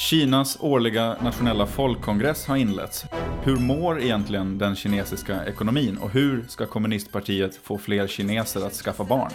[0.00, 3.04] Kinas årliga nationella folkkongress har inletts.
[3.42, 9.04] Hur mår egentligen den kinesiska ekonomin och hur ska kommunistpartiet få fler kineser att skaffa
[9.04, 9.30] barn?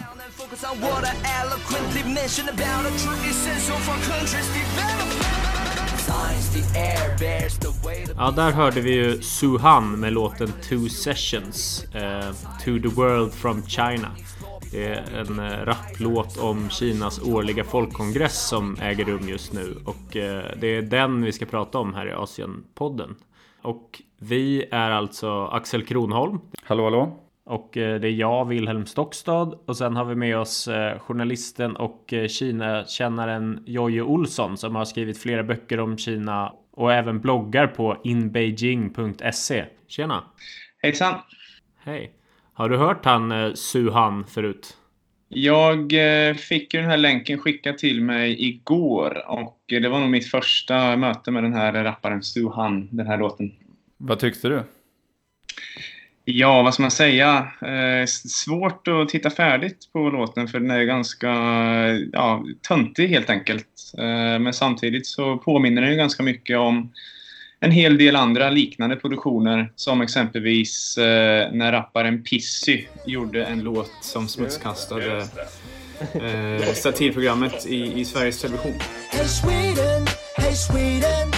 [8.16, 12.32] Ja, där hörde vi ju Su Han med låten Two Sessions, eh,
[12.64, 14.08] To the World from China.
[14.70, 20.16] Det är en eh, rapplåt om Kinas årliga folkkongress som äger rum just nu och
[20.16, 23.16] eh, det är den vi ska prata om här i Asienpodden.
[23.62, 26.38] Och vi är alltså Axel Kronholm.
[26.62, 27.22] Hallå, hallå.
[27.44, 29.58] Och eh, det är jag, Wilhelm Stockstad.
[29.66, 35.42] Och sen har vi med oss journalisten och Kina-kännaren Jojje Olsson som har skrivit flera
[35.42, 39.64] böcker om Kina och även bloggar på inbeijing.se.
[39.86, 40.24] Tjena!
[40.82, 41.14] Hejsan!
[41.78, 42.15] Hej!
[42.56, 44.76] Har du hört han eh, Suhan förut?
[45.28, 50.10] Jag eh, fick ju den här länken skickad till mig igår och det var nog
[50.10, 53.52] mitt första möte med den här rapparen Suhan, den här låten.
[53.96, 54.62] Vad tyckte du?
[56.24, 57.48] Ja, vad ska man säga?
[57.62, 61.32] Eh, svårt att titta färdigt på låten för den är ganska
[62.12, 63.92] ja, töntig helt enkelt.
[63.98, 66.92] Eh, men samtidigt så påminner den ju ganska mycket om
[67.60, 73.90] en hel del andra liknande produktioner som exempelvis eh, när rapparen Pissy gjorde en låt
[74.00, 75.26] som smutskastade
[76.12, 78.72] eh, satirprogrammet i, i Sveriges Television.
[79.10, 81.28] Hey Sweden, hey Sweden,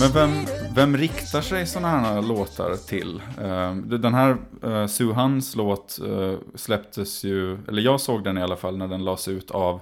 [0.00, 3.22] Men vem, vem riktar sig sådana här låtar till?
[3.40, 8.56] Uh, den här uh, Suhans låt uh, släpptes ju, eller jag såg den i alla
[8.56, 9.80] fall när den lades ut av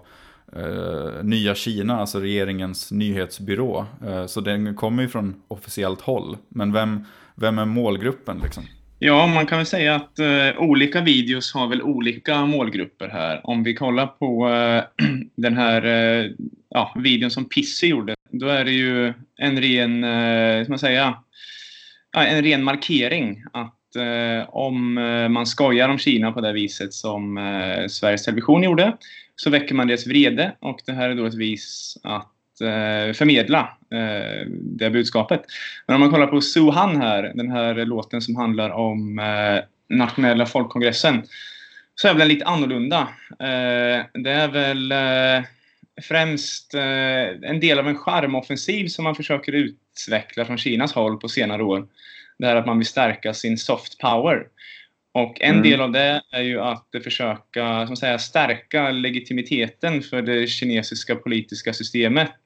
[0.56, 3.87] eh, Nya Kina, alltså regeringens nyhetsbyrå.
[4.06, 6.37] Eh, så den kommer ju från officiellt håll.
[6.48, 8.65] Men vem, vem är målgruppen liksom?
[9.03, 13.41] Ja, man kan väl säga att eh, olika videos har väl olika målgrupper här.
[13.45, 16.31] Om vi kollar på eh, den här eh,
[16.69, 21.14] ja, videon som Pissy gjorde, då är det ju en ren, eh, man säga,
[22.17, 27.39] en ren markering att eh, om eh, man skojar om Kina på det viset som
[27.39, 28.97] eh, Sveriges Television gjorde,
[29.42, 33.77] så väcker man deras vrede och det här är då ett vis att eh, förmedla
[33.92, 35.42] eh, det budskapet.
[35.86, 40.46] Men om man kollar på Suhan här, den här låten som handlar om eh, nationella
[40.46, 41.23] folkkongressen,
[41.95, 43.00] så är den lite annorlunda.
[43.30, 45.45] Eh, det är väl eh,
[46.02, 51.29] främst eh, en del av en charmoffensiv som man försöker utveckla från Kinas håll på
[51.29, 51.86] senare år.
[52.39, 54.46] Det här att man vill stärka sin soft power.
[55.13, 55.63] Och en mm.
[55.63, 61.73] del av det är ju att försöka som säga, stärka legitimiteten för det kinesiska politiska
[61.73, 62.41] systemet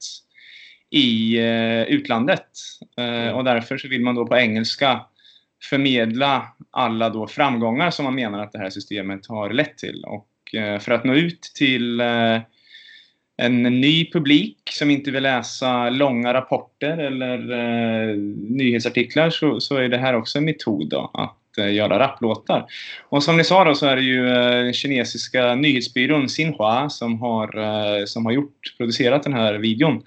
[0.91, 2.49] i eh, utlandet.
[2.99, 5.01] Eh, och därför så vill man då på engelska
[5.63, 10.05] förmedla alla då framgångar som man menar att det här systemet har lett till.
[10.05, 12.41] Och eh, för att nå ut till eh,
[13.37, 19.89] en ny publik som inte vill läsa långa rapporter eller eh, nyhetsartiklar så, så, är
[19.89, 22.67] det här också en metod då, att göra rapplåtar.
[23.09, 27.59] Och som ni sa då så är det ju eh, kinesiska nyhetsbyrån Xinhua som har,
[27.59, 30.03] eh, som har gjort, producerat den här videon.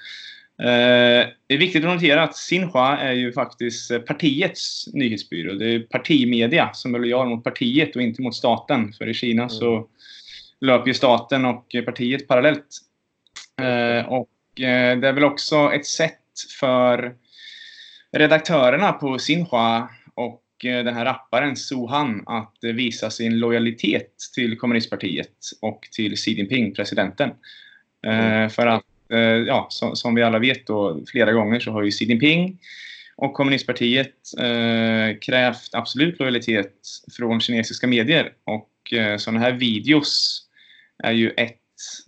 [1.48, 5.54] Det är viktigt att notera att Xinhua är ju faktiskt partiets nyhetsbyrå.
[5.54, 8.94] Det är partimedia som är lojal mot partiet och inte mot staten.
[8.94, 9.50] För i Kina mm.
[9.50, 9.88] så
[10.62, 12.68] löper ju staten och partiet parallellt.
[14.08, 16.20] Och det är väl också ett sätt
[16.60, 17.14] för
[18.12, 19.97] redaktörerna på Xinhua Eh,
[20.64, 26.74] den här rapparen Suhan att eh, visa sin lojalitet till kommunistpartiet och till Xi Jinping,
[26.74, 27.30] presidenten.
[28.06, 28.50] Eh, mm.
[28.50, 28.84] För att,
[29.48, 32.60] ja, som, som, vi alla vet då, flera gånger så har ju Xi Jinping
[33.18, 36.74] och kommunistpartiet eh, krävt absolut lojalitet
[37.18, 38.34] från kinesiska medier.
[38.44, 40.44] Och eh, sådana här videos
[41.04, 41.58] är ju ett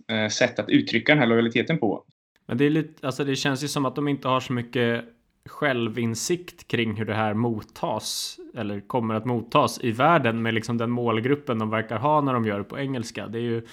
[0.08, 2.04] eh, sätt att uttrycka den här lojaliteten på.
[2.46, 5.04] Men det, är lite, alltså det känns ju som att de inte har så mycket
[5.46, 10.90] självinsikt kring hur det här mottas eller kommer att mottas i världen med liksom den
[10.90, 13.26] målgruppen de verkar ha när de gör det på engelska.
[13.26, 13.66] Det är ju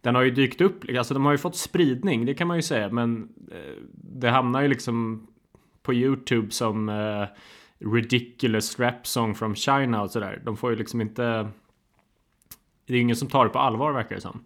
[0.00, 2.62] den har ju dykt upp, alltså de har ju fått spridning, det kan man ju
[2.62, 5.26] säga, men eh, det hamnar ju liksom
[5.82, 7.26] på Youtube som uh,
[7.78, 10.42] ridiculous rap song from China och sådär.
[10.44, 11.48] De får ju liksom inte.
[12.86, 14.44] Det är ingen som tar det på allvar verkar det som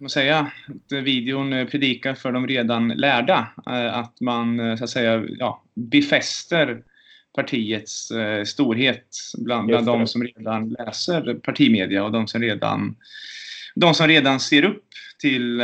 [0.00, 3.48] man säga, att videon eh, predikar för de redan lärda.
[3.66, 6.82] Eh, att man eh, så att säga ja, befäster
[7.34, 8.08] partiets
[8.46, 9.06] storhet
[9.38, 12.96] bland, bland de som redan läser partimedia och de som redan,
[13.74, 14.84] de som redan ser upp
[15.20, 15.58] till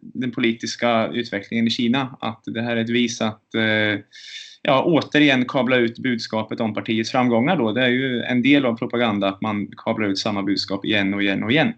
[0.00, 2.16] den politiska utvecklingen i Kina.
[2.20, 3.48] Att det här är ett vis att
[4.62, 7.56] ja, återigen kabla ut budskapet om partiets framgångar.
[7.56, 7.72] Då.
[7.72, 11.22] Det är ju en del av propaganda att man kablar ut samma budskap igen och
[11.22, 11.72] igen och igen.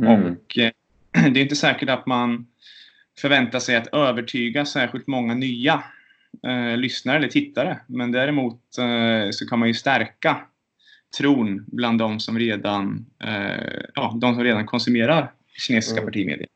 [0.00, 0.32] Mm.
[0.32, 0.58] Och
[1.12, 2.46] det är inte säkert att man
[3.18, 5.82] förväntar sig att övertyga särskilt många nya
[6.46, 7.80] eh, lyssnare eller tittare.
[7.86, 10.36] Men däremot eh, så kan man ju stärka
[11.18, 16.06] tron bland de som redan, eh, ja, de som redan konsumerar kinesiska mm.
[16.06, 16.46] partimedier.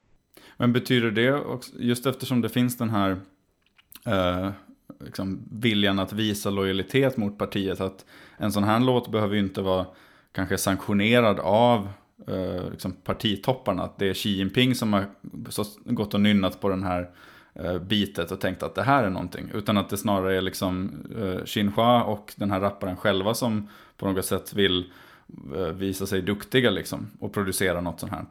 [0.56, 3.17] Men betyder det, också, just eftersom det finns den här
[4.06, 4.50] eh,
[5.00, 8.05] liksom viljan att visa lojalitet mot partiet, att
[8.37, 9.87] en sån här låt behöver ju inte vara
[10.33, 11.88] kanske sanktionerad av
[12.29, 13.83] eh, liksom partitopparna.
[13.83, 15.07] Att det är Xi Jinping som har
[15.85, 17.11] gått och nynnat på den här
[17.55, 19.51] eh, bitet och tänkt att det här är någonting.
[19.55, 24.07] Utan att det snarare är liksom eh, Xinhua och den här rapparen själva som på
[24.07, 24.85] något sätt vill
[25.57, 28.25] eh, visa sig duktiga liksom och producera något sånt här.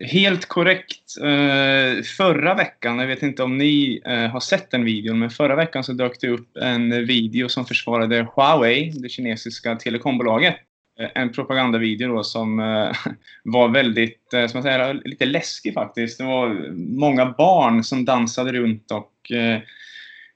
[0.00, 1.16] Helt korrekt.
[1.22, 5.56] Eh, förra veckan, jag vet inte om ni eh, har sett den videon, men förra
[5.56, 10.56] veckan så dök det upp en video som försvarade Huawei, det kinesiska telekombolaget.
[11.00, 12.96] Eh, en propagandavideo då som eh,
[13.42, 16.18] var väldigt, eh, som man säger, lite läskig faktiskt.
[16.18, 19.12] Det var många barn som dansade runt och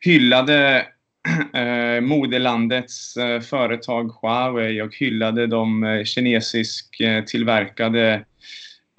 [0.01, 0.87] hyllade
[2.03, 3.15] moderlandets
[3.51, 8.25] företag Huawei och hyllade de kinesisk tillverkade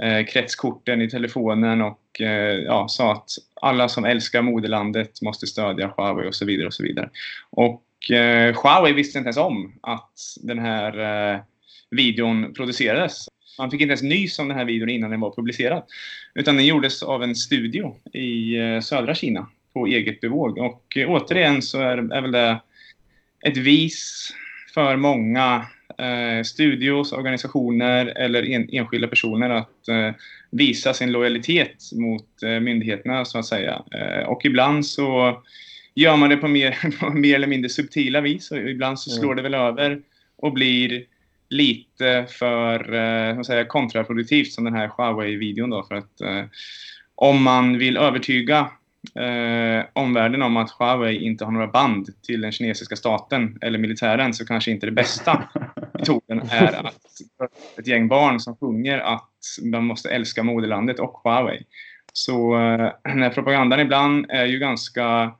[0.03, 3.29] eh, kretskorten i telefonen och eh, ja, sa att
[3.61, 6.67] alla som älskar moderlandet måste stödja Huawei och så vidare.
[6.67, 7.09] Och så vidare.
[7.49, 10.99] Och eh, Huawei visste inte ens om att den här
[11.33, 11.39] eh,
[11.93, 13.27] videon producerades.
[13.59, 15.83] Man fick inte ens nys om den här videon innan den var publicerad.
[16.35, 20.57] Utan den gjordes av en studio i eh, södra Kina på eget bevåg.
[20.57, 22.59] Och eh, återigen så är, är väl det
[23.45, 24.33] ett vis
[24.73, 25.65] för många
[25.97, 30.11] eh, studios, organisationer eller en, enskilda personer att eh,
[30.51, 33.81] visa sin lojalitet mot eh, myndigheterna så att säga.
[33.91, 35.41] Eh, och ibland så
[35.95, 39.31] gör man det på mer, på mer eller mindre subtila vis och ibland så slår
[39.31, 39.35] mm.
[39.35, 40.01] det väl över
[40.37, 41.05] och blir
[41.53, 46.45] lite för eh, säga, kontraproduktivt som den här Huawei-videon då för att eh,
[47.15, 48.71] om man vill övertyga
[49.15, 54.33] eh, omvärlden om att Huawei inte har några band till den kinesiska staten eller militären
[54.33, 55.43] så kanske inte det bästa
[55.93, 57.21] metoden är att
[57.77, 59.29] ett gäng barn som sjunger att
[59.61, 61.63] man måste älska moderlandet och Huawei.
[62.13, 65.33] Så eh, den här propagandan ibland är ju ganska,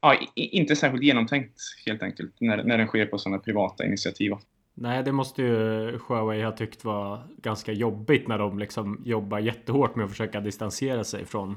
[0.00, 4.32] ja, inte särskilt genomtänkt helt enkelt när, när den sker på sådana privata initiativ.
[4.74, 9.96] Nej, det måste ju Huawei ha tyckt var ganska jobbigt när de liksom jobbar jättehårt
[9.96, 11.56] med att försöka distansera sig från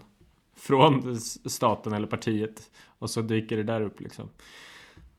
[0.58, 2.62] från staten eller partiet.
[3.00, 4.30] Och så dyker det där upp liksom.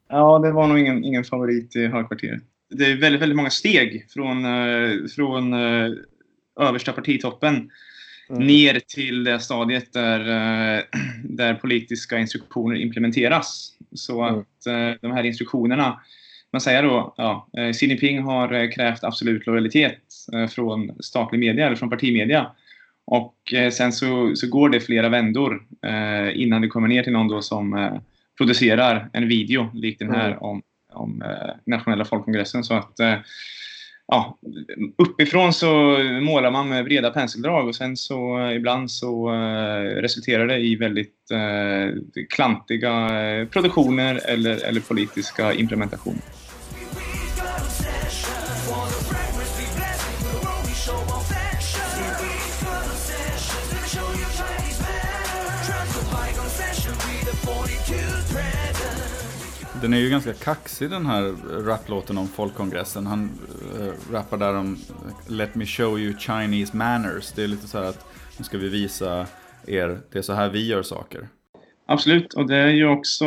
[0.09, 2.43] Ja, det var nog ingen, ingen favorit i högkvarteret.
[2.71, 5.91] Det är väldigt, väldigt många steg från, eh, från eh,
[6.61, 7.71] översta partitoppen
[8.31, 8.47] mm.
[8.47, 10.83] ner till det stadiet där, eh,
[11.25, 13.73] där politiska instruktioner implementeras.
[13.95, 14.41] Så mm.
[14.41, 14.47] att
[15.01, 16.01] de här instruktionerna,
[16.57, 19.99] man säger då, ja, Xi Jinping har krävt absolut lojalitet
[20.51, 22.51] från statlig media eller från partimedia.
[23.07, 27.13] Och eh, sen så, så går det flera vändor eh, innan det kommer ner till
[27.13, 27.93] någon då som eh,
[28.39, 30.39] producerar en video likt den här mm.
[30.39, 30.63] om,
[30.93, 32.65] om eh, nationella folkkongressen.
[32.65, 33.15] Så att eh,
[34.07, 34.39] ja,
[34.99, 39.31] uppifrån så målar man med breda penseldrag och sen så eh, ibland så
[40.01, 41.13] resulterar det i väldigt
[42.31, 43.11] klantiga
[43.51, 46.46] produktioner eller, eller politiska implementationer.
[59.83, 61.23] Den är ju ganska kaxig den här
[61.65, 63.07] raplåten om folkkongressen.
[63.07, 63.31] Han
[63.81, 67.33] äh, rappar där om eh, Let me show you Chinese manners.
[67.33, 68.07] Det är lite så här att
[68.39, 69.27] nu ska vi visa
[69.67, 71.29] er, det är så här vi gör saker.
[71.87, 73.25] Absolut, och det är ju också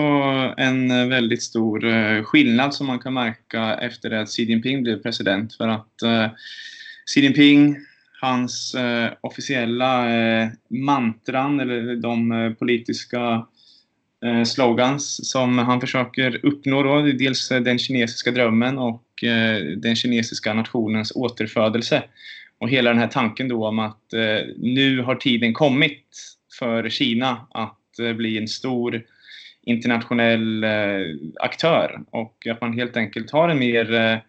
[0.57, 5.53] en eh, väldigt stor skillnad som man kan märka efter att Xi Jinping blev president.
[5.53, 6.27] För att eh,
[7.13, 7.77] Xi Jinping,
[8.21, 13.43] hans eh, officiella eh, mantran eller de eh, politiska Eh,
[14.25, 16.83] Eh, slogans som han försöker uppnå.
[16.83, 17.01] Då.
[17.01, 22.03] Dels eh, den kinesiska drömmen och eh, den kinesiska nationens återfödelse.
[22.57, 24.13] Och hela den här tanken då om att
[24.57, 26.05] nu har tiden kommit
[26.59, 29.01] för Kina att bli en stor
[29.61, 30.65] internationell
[31.39, 34.21] aktör och att man helt enkelt har en mer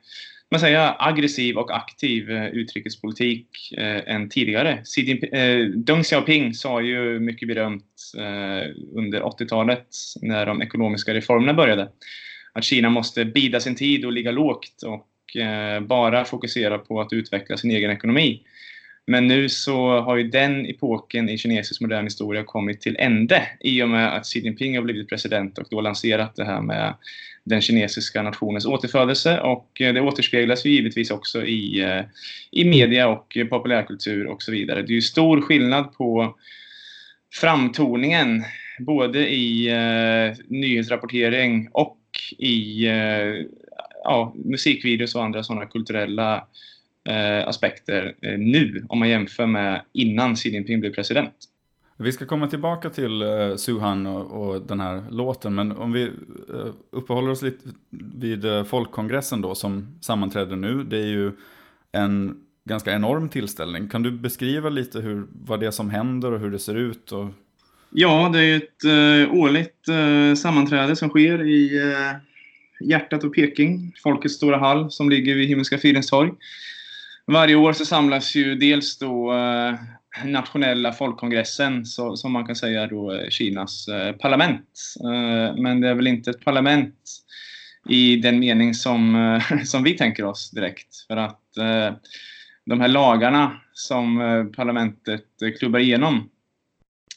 [0.51, 4.83] man säga, aggressiv och aktiv eh, utrikespolitik eh, än tidigare.
[5.33, 9.87] Eh, Deng Xiaoping sa ju mycket berömt eh, under 80-talet
[10.23, 11.89] när de ekonomiska reformerna började
[12.53, 17.13] att Kina måste bida sin tid och ligga lågt och eh, bara fokusera på att
[17.13, 18.43] utveckla sin egen ekonomi.
[19.07, 23.83] Men nu så har ju den epoken i kinesisk modern historia kommit till ände i
[23.83, 26.95] och med att Xi Jinping har blivit president och då lanserat det här med
[27.45, 32.03] den kinesiska nationens återfödelse och eh, det återspeglas ju givetvis också i, eh,
[32.51, 34.83] i media och populärkultur och så vidare.
[34.83, 36.37] Det är ju stor skillnad på
[37.35, 38.45] framtoningen
[38.79, 41.99] både i eh, nyhetsrapportering och
[42.39, 43.47] i eh,
[44.05, 46.47] ja, musikvideos och andra sådana kulturella
[47.09, 51.35] eh, aspekter eh, nu om man jämför med innan Xi Jinping blev president.
[52.03, 56.05] Vi ska komma tillbaka till uh, Suhan och, och, den här låten, men om vi
[56.05, 57.69] uh, uppehåller oss lite
[58.15, 60.85] vid uh, folkkongressen då som sammanträder nu.
[60.85, 61.33] Det är ju
[61.93, 63.89] en ganska enorm tillställning.
[63.89, 67.13] Kan du beskriva lite hur, vad det är som händer och hur det ser ut?
[67.13, 67.27] Och...
[67.91, 72.17] Ja, det är ett uh, årligt uh, sammanträde som sker i uh,
[72.89, 76.31] hjärtat av Peking, Folkets stora hall som ligger vid Himmelska fridens torg.
[77.27, 79.33] Varje år så samlas ju dels då
[80.25, 83.89] nationella folkkongressen, så, som man kan säga då Kinas
[84.21, 84.95] parlament.
[85.57, 86.95] men det är väl inte ett parlament
[87.89, 90.97] i den mening som, som vi tänker oss direkt.
[91.07, 91.43] För att
[92.67, 95.27] de här lagarna som parlamentet
[95.59, 96.31] klubbar igenom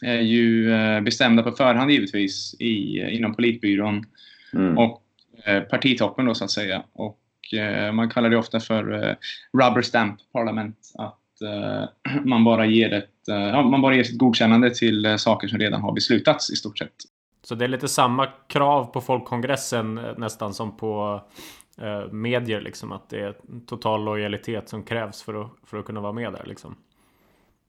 [0.03, 4.05] är ju eh, bestämda på förhand givetvis i, inom politbyrån
[4.53, 4.77] mm.
[4.77, 5.03] och
[5.45, 6.83] eh, partitoppen då så att säga.
[6.93, 9.17] Och eh, man kallar det ofta för
[9.53, 10.77] rubber stamp parlament.
[10.97, 11.19] Att
[12.25, 15.91] man bara ger ett, ja, man bara ger sitt godkännande till saker som redan har
[15.91, 16.93] beslutats i stort sett.
[17.43, 21.21] Så det är lite samma krav på folkkongressen nästan som på
[21.81, 23.35] eh, medier liksom att det är
[23.67, 26.75] total lojalitet som krävs för att, för att kunna vara med där liksom.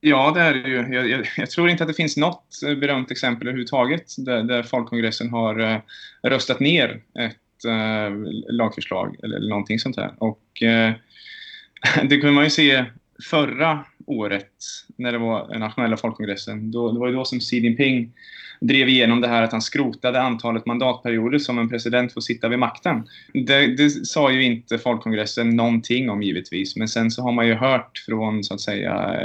[0.00, 0.94] Ja, det är det ju.
[0.94, 4.62] Jag, jag, jag, tror inte att det finns något eh, berömt exempel överhuvudtaget där, där
[4.62, 5.78] folkkongressen har uh,
[6.22, 10.14] röstat ner ett uh, lagförslag eller, eller någonting sånt här.
[10.18, 10.42] Och
[12.02, 12.84] det kunde man ju se
[13.30, 14.52] förra året
[14.96, 16.70] när det var nationella folkkongressen.
[16.70, 18.12] Då, det var ju då som Xi Jinping
[18.60, 22.58] drev igenom det här att han skrotade antalet mandatperioder som en president får sitta vid
[22.58, 23.08] makten.
[23.32, 27.54] Det, det sa ju inte folkkongressen någonting om givetvis, men sen så har man ju
[27.54, 29.18] hört från så att säga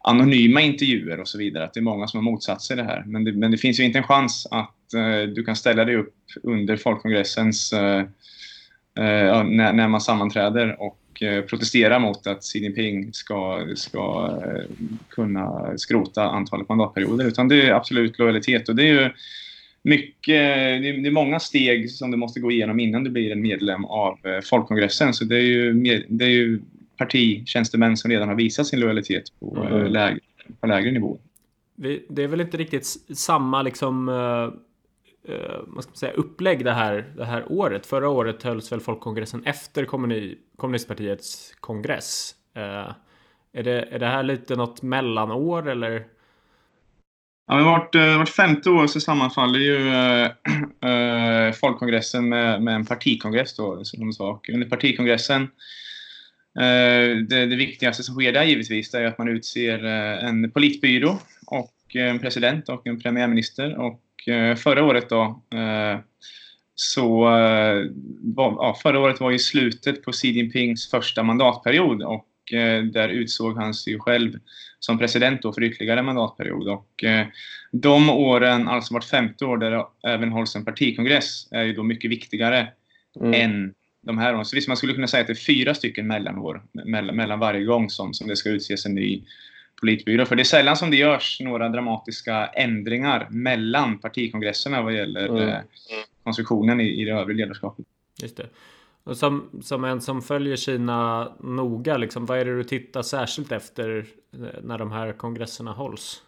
[0.00, 3.02] anonyma intervjuer och så vidare, att det är många som har motsatt sig det här.
[3.06, 5.96] Men det, men det finns ju inte en chans att uh, du kan ställa dig
[5.96, 10.98] upp under folkkongressens, uh, uh, när, när, man sammanträder och
[11.48, 14.30] protestera mot att Xi Jinping ska, ska
[15.08, 19.10] kunna skrota antalet mandatperioder, utan det är absolut lojalitet och det är ju
[19.82, 20.26] mycket,
[20.82, 24.18] det är många steg som du måste gå igenom innan du blir en medlem av
[24.44, 25.14] folkkongressen.
[25.14, 25.72] Så det är ju,
[26.08, 26.60] det är ju
[26.96, 29.72] partitjänstemän som redan har visat sin lojalitet på, mm.
[29.72, 30.20] Eh, lägre,
[30.60, 31.18] på lägre nivå.
[32.08, 34.08] Det är väl inte riktigt samma liksom
[35.28, 37.86] Eh, vad ska man säga, upplägg det här, det här året.
[37.86, 42.34] Förra året hölls väl folkkongressen efter kommuni, kommunistpartiets kongress.
[42.56, 42.92] Eh,
[43.52, 46.06] är, det, är det här lite något mellanår eller?
[47.46, 49.88] Ja, men vart, eh, vart femte år så sammanfaller ju
[50.88, 53.56] äh, folkkongressen med, med en partikongress.
[53.56, 54.48] Då, som sak.
[54.48, 55.48] Under partikongressen
[57.28, 62.18] det, det, viktigaste som sker där givetvis är att man utser en politbyrå och en
[62.18, 63.78] president och en premiärminister.
[63.78, 64.00] Och
[64.56, 65.42] förra året då
[66.74, 67.20] så
[68.20, 72.28] var, ja, förra året var ju slutet på Xi Jinpings första mandatperiod och
[72.92, 74.32] där utsåg han sig själv
[74.78, 76.68] som president då för ytterligare mandatperiod.
[76.68, 77.04] Och
[77.72, 81.82] de åren, alltså vart femte år, där det även hålls en partikongress, är ju då
[81.82, 82.68] mycket viktigare
[83.20, 83.34] mm.
[83.34, 84.44] än de här åren.
[84.44, 87.64] Så visst, man skulle kunna säga att det är fyra stycken mellanår mellan, mellan varje
[87.64, 89.22] gång som, som det ska utses en ny
[89.80, 90.24] politbyrå.
[90.26, 95.48] För det är sällan som det görs några dramatiska ändringar mellan partikongresserna vad gäller mm.
[95.48, 95.58] eh,
[96.24, 97.86] konstruktionen i, i det övriga ledarskapet.
[98.22, 98.46] Just det.
[99.04, 103.52] Och som, som en som följer Kina noga, liksom, vad är det du tittar särskilt
[103.52, 106.22] efter eh, när de här kongresserna hålls?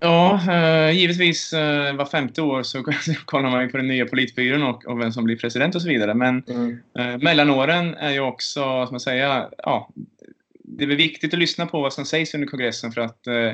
[0.00, 2.82] Ja, eh, givetvis eh, var femte år så
[3.24, 5.88] kollar man ju på den nya politbyrån och, och vem som blir president och så
[5.88, 6.14] vidare.
[6.14, 6.78] Men mm.
[6.98, 9.90] eh, mellanåren är ju också, ska man säga, ja,
[10.78, 13.52] det är viktigt att lyssna på vad som sägs under kongressen för att eh,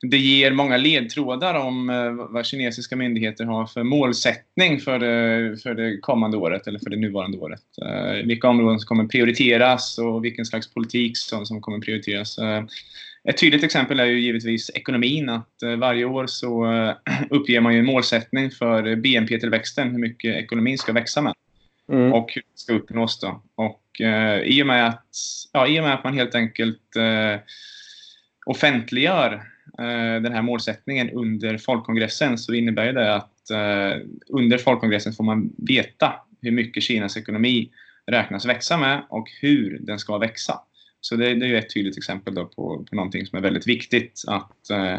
[0.00, 5.74] det ger många ledtrådar om eh, vad kinesiska myndigheter har för målsättning för det, för
[5.74, 7.62] det kommande året eller för det nuvarande året.
[7.82, 12.38] Eh, vilka områden som kommer prioriteras och vilken slags politik som, som kommer prioriteras.
[12.38, 12.64] Eh,
[13.28, 15.28] ett tydligt exempel är ju givetvis ekonomin.
[15.28, 16.94] Att eh, varje år så eh,
[17.30, 21.34] uppger man ju en målsättning för BNP-tillväxten, hur mycket ekonomin ska växa med.
[21.88, 22.12] Mm.
[22.12, 23.42] Och hur det ska uppnås då.
[23.54, 25.06] Och eh, i, och med att,
[25.52, 27.40] ja, i och med att man helt enkelt eh,
[28.46, 29.32] offentliggör
[29.78, 35.52] eh, den här målsättningen under folkkongressen så innebär det att eh, under folkkongressen får man
[35.68, 37.70] veta hur mycket Kinas ekonomi
[38.06, 40.60] räknas växa med och hur den ska växa.
[41.00, 43.66] Så det, det är ju ett tydligt exempel då på, på någonting som är väldigt
[43.66, 44.96] viktigt att eh,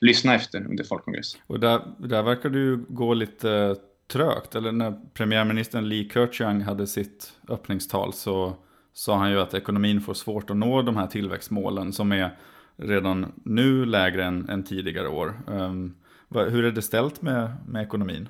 [0.00, 1.36] lyssna efter under folkkongress.
[1.46, 3.76] Och där, där verkar ju gå lite
[4.12, 4.54] trögt.
[4.54, 8.56] Eller när premiärministern Li Keqiang hade sitt öppningstal så
[8.92, 12.30] sa han ju att ekonomin får svårt att nå de här tillväxtmålen som är
[12.76, 15.34] redan nu lägre än, än tidigare år.
[15.46, 15.94] Um,
[16.34, 18.28] hur är det ställt med, med ekonomin?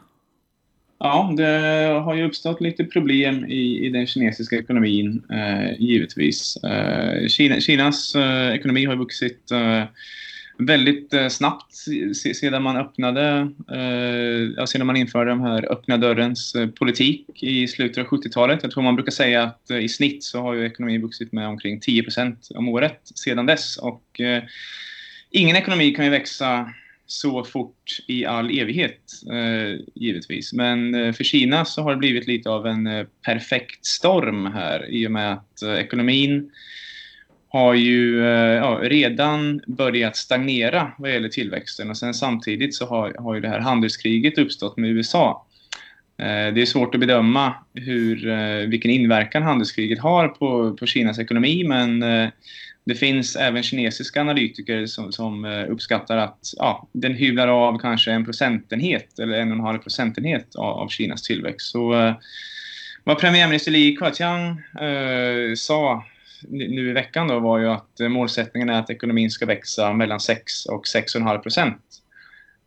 [0.98, 1.44] Ja, det
[2.04, 6.56] har ju uppstått lite problem i, i den kinesiska ekonomin, eh, givetvis.
[6.56, 9.84] Eh, Kina, Kinas eh, ekonomi har vuxit eh,
[10.66, 11.74] väldigt eh, snabbt
[12.34, 17.98] sedan man öppnade, eh, sedan man införde den här öppna dörrens eh, politik i slutet
[17.98, 18.62] av 70-talet.
[18.62, 21.48] Jag tror man brukar säga att eh, i snitt så har ju ekonomin vuxit med
[21.48, 23.76] omkring 10% om året sedan dess.
[23.76, 24.42] Och eh,
[25.30, 26.72] ingen ekonomi kan ju växa
[27.06, 29.00] så fort i all evighet,
[29.32, 30.52] eh, givetvis.
[30.52, 34.90] Men eh, för Kina så har det blivit lite av en eh, perfekt storm här
[34.90, 36.50] i och med att eh, ekonomin
[37.52, 43.14] har ju eh, ja, redan börjat stagnera vad gäller tillväxten och sen samtidigt så har,
[43.18, 45.46] har ju det här handelskriget uppstått med USA.
[46.18, 51.18] Eh, det är svårt att bedöma hur, eh, vilken inverkan handelskriget har på, på Kinas
[51.18, 52.00] ekonomi men
[52.84, 58.24] det finns även kinesiska analytiker som, som uppskattar att ja, den hyvlar av kanske en
[58.24, 61.70] procentenhet eller en och en halv procentenhet av, av Kinas tillväxt.
[61.70, 62.14] Så
[63.04, 64.48] vad premiärminister Li Keqiang
[64.80, 66.04] eh, sa
[66.48, 70.20] nu i veckan då var ju att eh, målsättningen är att ekonomin ska växa mellan
[70.20, 71.82] 6 och 6,5 procent.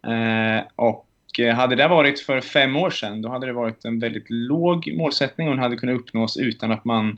[0.07, 3.99] Eh, och eh, hade det varit för fem år sedan, då hade det varit en
[3.99, 7.17] väldigt låg målsättning och den hade kunnat uppnås utan att man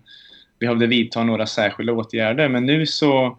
[0.60, 2.50] behövde vidta några särskilda åtgärder.
[2.50, 3.38] Men nu så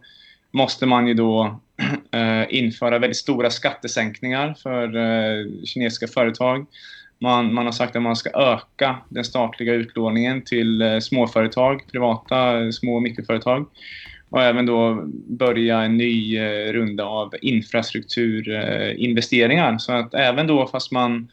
[0.51, 1.61] måste man ju då
[2.49, 6.67] införa väldigt stora skattesänkningar för kinesiska företag.
[7.21, 12.65] Man, man, har sagt att man ska öka den statliga utlåningen till eh, småföretag, privata
[12.65, 13.67] eh, små och mikroföretag.
[14.31, 19.79] Och även då börja en ny eh, runda av infrastrukturinvesteringar.
[19.79, 21.29] Så att även då fast man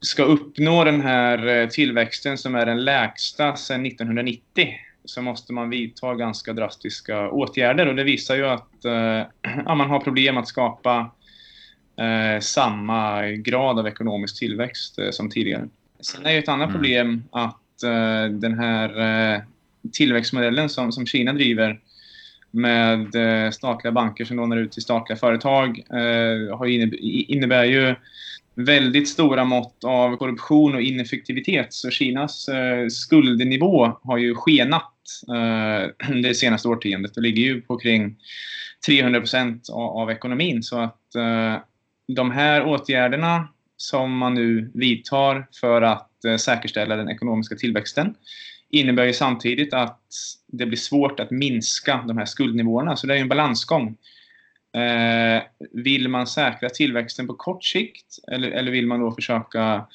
[0.00, 4.68] ska uppnå den här tillväxten som är den lägsta sedan 1990
[5.04, 8.92] så måste man vidta ganska drastiska åtgärder och det visar ju att eh,
[9.66, 11.06] ja, man har problem att skapa eh,
[12.40, 15.68] samma grad av ekonomisk tillväxt eh, som tidigare.
[16.00, 16.80] Sen är ju ett annat mm.
[16.80, 19.00] problem att eh, den här
[19.34, 19.40] eh,
[19.92, 21.80] tillväxtmodellen som, som Kina driver
[22.50, 23.14] med
[23.54, 25.84] statliga banker som lånar ut till statliga företag
[26.52, 26.66] har
[27.28, 27.94] innebär ju
[28.54, 31.72] väldigt stora mått av korruption och ineffektivitet.
[31.72, 34.92] Så Kinas eh, skuldnivå har ju skenat
[35.28, 38.16] eh, det senaste årtiondet och ligger ju på kring
[38.86, 40.62] 300 procent av, ekonomin.
[40.62, 41.56] Så att eh,
[42.14, 48.14] de här åtgärderna som man nu vidtar för att eh, säkerställa den ekonomiska tillväxten
[48.70, 50.00] innebär ju samtidigt att
[50.46, 52.96] det blir svårt att minska de här skuldnivåerna.
[52.96, 53.96] Så det är en balansgång.
[54.72, 55.42] Eh,
[55.72, 59.86] vill man säkra tillväxten på kort sikt eller, eller vill man då försöka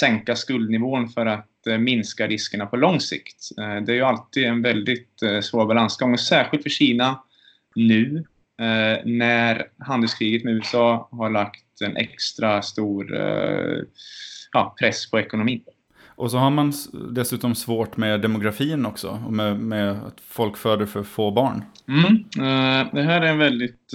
[0.00, 3.50] sänka skuldnivån för att eh, minska riskerna på lång sikt?
[3.58, 7.22] Eh, det är ju alltid en väldigt eh, svår balansgång och särskilt för Kina
[7.74, 8.24] nu
[9.04, 13.82] när handelskriget med USA har lagt en extra stor eh,
[14.52, 15.62] ja, press på ekonomin.
[16.06, 16.72] Och så har man
[17.10, 21.64] dessutom svårt med demografin också, och med, med att folk föder för få barn.
[21.88, 22.14] Mm.
[22.14, 23.94] Uh, det här är en väldigt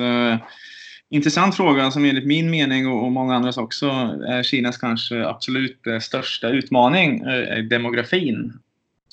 [1.09, 3.87] intressant fråga som enligt min mening och, många andras också
[4.27, 7.23] är Kinas kanske absolut största utmaning,
[7.69, 8.53] demografin.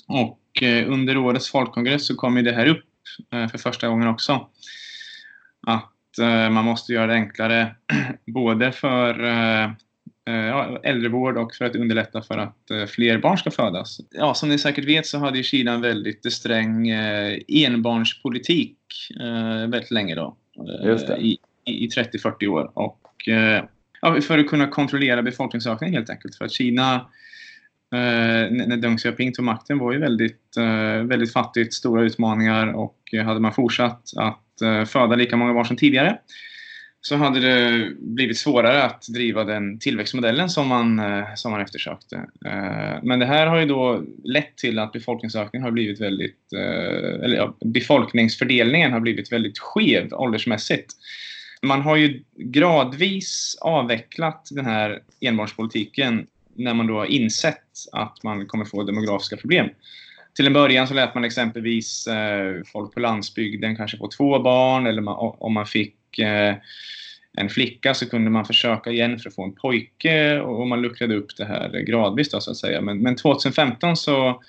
[0.08, 2.84] Och under årets folkkongress så kom ju det här upp
[3.50, 4.48] för första gången också.
[5.66, 5.90] Att
[6.50, 7.74] man måste göra det enklare
[8.26, 9.20] både för
[10.26, 14.00] Eh, ja, äldrevård och för att underlätta för att eh, fler barn ska födas.
[14.10, 18.78] Ja, som ni säkert vet så hade Kina en väldigt sträng eh, enbarnspolitik
[19.68, 20.36] väldigt länge då.
[21.18, 22.70] I, i 30-40 år.
[22.74, 23.00] Och,
[24.00, 26.36] ja, för att kunna kontrollera befolkningsökningen helt enkelt.
[26.36, 27.10] För att Kina
[27.90, 30.56] när Deng Xiaoping tog makten var ju väldigt,
[31.02, 35.76] väldigt fattigt, stora utmaningar och hade man fortsatt att Eh, föda lika många barn som
[35.76, 36.18] tidigare
[37.00, 42.16] så hade det blivit svårare att driva den tillväxtmodellen som man, eh, som man eftersökte.
[42.46, 46.52] Eh, men det här har ju då lett till att befolkningsökningen har blivit väldigt,
[47.22, 50.92] eller ja, befolkningsfördelningen har blivit väldigt skev åldersmässigt.
[51.62, 58.46] Man har ju gradvis avvecklat den här enbarnspolitiken när man då har insett att man
[58.46, 59.68] kommer få demografiska problem.
[60.36, 62.08] Till en början så lät man exempelvis
[62.72, 65.08] folk på landsbygden kanske få två barn eller
[65.44, 66.56] om man fick Eh,
[67.36, 71.16] en flicka så kunde man försöka igen för att få en pojke och man luckrade
[71.16, 72.80] upp det här gradvis då, så att säga.
[72.80, 74.42] Men, men 2015 så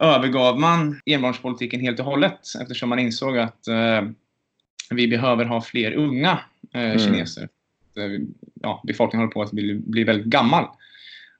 [0.00, 4.02] övergav man enbarnspolitiken helt och hållet eftersom man insåg att eh,
[4.90, 6.38] vi behöver ha fler unga
[6.74, 6.98] eh, mm.
[6.98, 7.48] kineser.
[7.96, 8.20] Eh,
[8.54, 10.64] ja, befolkningen håller på att bli, bli väldigt gammal.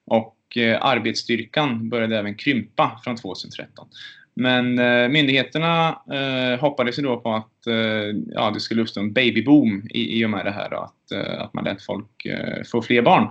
[0.04, 3.88] Och och eh, arbetsstyrkan började även krympa från 2013.
[4.34, 9.12] Men eh, myndigheterna eh, hoppades ju då på att eh, ja, det skulle uppstå en
[9.12, 10.70] babyboom i, i och med det här.
[10.70, 13.28] Då, att, eh, att man lät folk eh, få fler barn.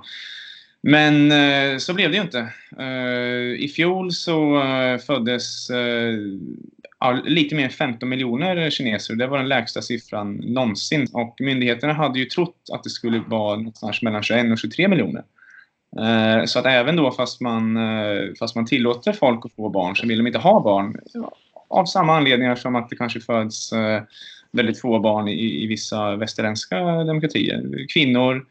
[0.82, 2.54] Men eh, så blev det ju inte.
[3.60, 4.62] I fjol så
[5.08, 5.72] föddes
[7.24, 9.16] lite mer än 15 miljoner kineser.
[9.16, 11.08] Det var den lägsta siffran någonsin.
[11.14, 15.24] Och myndigheterna hade ju trott att det skulle vara någonstans mellan 21 och 23 miljoner.
[16.00, 19.96] Eh, så att även då fast man, eh, fast man tillåter folk att få barn
[19.96, 21.00] så vill de inte ha barn.
[21.70, 24.02] Av samma anledningar som att det kanske föds eh,
[24.52, 27.88] väldigt få barn i, i vissa västerländska demokratier.
[27.94, 28.46] Kvinnor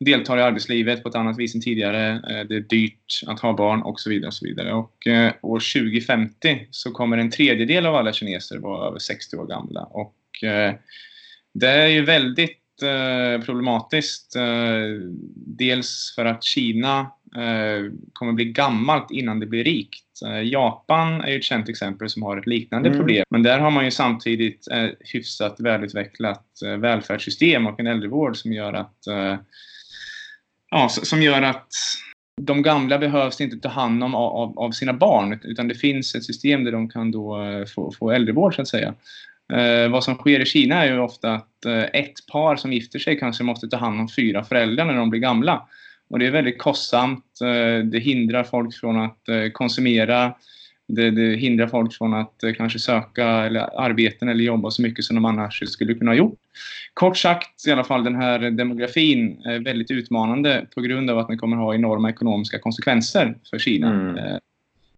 [0.00, 2.20] deltar i arbetslivet på ett annat vis än tidigare.
[2.48, 4.28] Det är dyrt att ha barn och så vidare.
[4.28, 4.72] Och så vidare.
[4.72, 5.06] Och
[5.42, 9.80] år 2050 så kommer en tredjedel av alla kineser vara över 60 år gamla.
[9.80, 10.14] Och
[11.54, 14.36] det är ju väldigt Eh, problematiskt.
[14.36, 14.42] Eh,
[15.36, 17.00] dels för att Kina
[17.36, 20.02] eh, kommer bli gammalt innan det blir rikt.
[20.44, 22.98] Japan är ju ett känt exempel som har ett liknande mm.
[22.98, 23.24] problem.
[23.30, 26.44] Men där har man ju samtidigt ett hyfsat välutvecklat
[26.78, 28.96] välfärdssystem och en äldrevård som gör att
[30.70, 31.68] ja, som gör att
[32.42, 36.24] de gamla behövs inte ta hand om av, av, sina barn utan det finns ett
[36.24, 37.38] system där de kan då
[37.74, 38.94] få, få äldrevård så att säga.
[39.52, 42.98] Eh, vad som sker i Kina är ju ofta att eh, ett par som gifter
[42.98, 45.68] sig kanske måste ta hand om fyra föräldrar när de blir gamla.
[46.10, 47.24] Och det är väldigt kostsamt.
[47.42, 50.34] Eh, det hindrar folk från att eh, konsumera.
[50.88, 55.04] Det, det, hindrar folk från att eh, kanske söka eller arbeten eller jobba så mycket
[55.04, 56.38] som de annars skulle kunna ha gjort.
[56.94, 61.28] Kort sagt, i alla fall den här demografin är väldigt utmanande på grund av att
[61.28, 63.90] den kommer ha enorma ekonomiska konsekvenser för Kina.
[63.90, 64.40] Mm.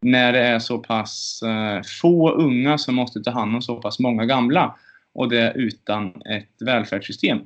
[0.00, 3.98] När det är så pass eh, få unga som måste ta hand om så pass
[3.98, 4.74] många gamla
[5.14, 7.38] och det utan ett välfärdssystem.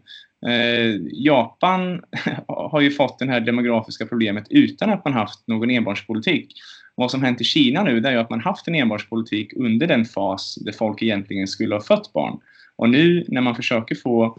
[0.47, 2.03] Eh, Japan
[2.49, 6.55] har ju fått det här demografiska problemet utan att man haft någon enbarnspolitik.
[6.95, 10.55] Vad som hänt i Kina nu är att man haft en enbarnspolitik under den fas
[10.55, 12.39] där folk egentligen skulle ha fött barn.
[12.77, 14.39] Och nu när man försöker få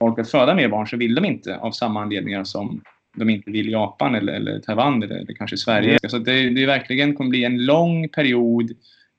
[0.00, 2.80] folk att föda mer barn så vill de inte av samma anledningar som
[3.14, 5.88] de inte vill Japan eller, eller Taiwan eller, eller kanske Sverige.
[5.88, 5.98] Mm.
[6.08, 8.70] Så det, det verkligen kommer bli en lång period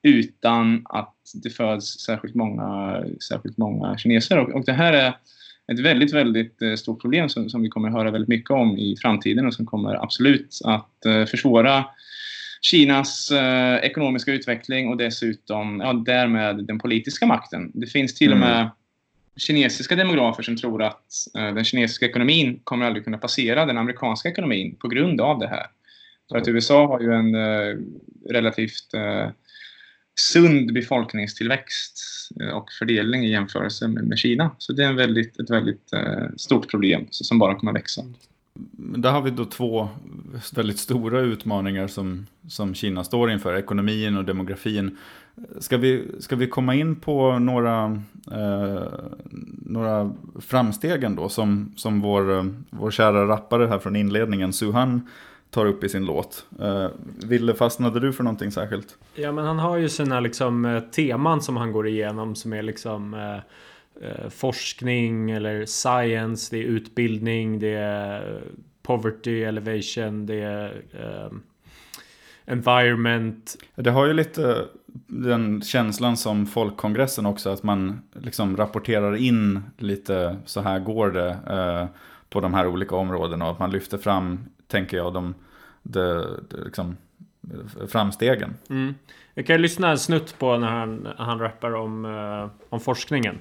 [0.03, 4.39] utan att det föds särskilt många, särskilt många kineser.
[4.39, 5.13] Och, och det här är
[5.71, 8.95] ett väldigt, väldigt eh, stort problem som, som vi kommer höra väldigt mycket om i
[9.01, 11.85] framtiden och som kommer absolut att uh, försvåra
[12.61, 17.71] Kinas uh, ekonomiska utveckling och dessutom ja, därmed den politiska makten.
[17.73, 18.69] Det finns till och med mm
[19.37, 24.29] kinesiska demografer som tror att eh, den kinesiska ekonomin kommer aldrig kunna passera den amerikanska
[24.29, 25.65] ekonomin på grund av det här.
[26.29, 27.77] För att USA har ju en eh,
[28.29, 29.29] relativt eh,
[30.19, 31.99] sund befolkningstillväxt
[32.53, 34.55] och fördelning i jämförelse med, Kina.
[34.57, 35.91] Så det är en väldigt, ett väldigt
[36.37, 38.01] stort problem som bara kommer att växa.
[38.77, 39.87] Där har vi då två
[40.55, 44.97] väldigt stora utmaningar som, som Kina står inför, ekonomin och demografin.
[45.59, 48.83] Ska vi, ska vi komma in på några, eh,
[49.65, 55.07] några framsteg ändå som, som vår, vår kära rappare här från inledningen, Suhan,
[55.49, 56.45] tar upp i sin låt.
[56.59, 56.87] Eh,
[57.27, 58.97] Ville, fastnade du för någonting särskilt?
[59.15, 62.61] Ja, men han har ju sina liksom, eh, teman som han går igenom som är
[62.61, 63.39] liksom eh,
[64.29, 68.41] forskning eller science, det är utbildning, det är
[68.85, 71.37] poverty elevation, det är eh,
[72.45, 73.57] environment.
[73.75, 74.65] Det har ju lite
[75.07, 81.29] den känslan som folkkongressen också, att man liksom rapporterar in lite så här går det
[81.49, 81.87] eh,
[82.29, 85.33] på de här olika områdena och att man lyfter fram, tänker jag, de,
[85.83, 86.97] de, de liksom,
[87.87, 88.53] framstegen.
[88.69, 88.95] Mm.
[89.33, 92.05] Jag kan lyssna en snutt på när han, han rappar om,
[92.69, 93.39] om forskningen.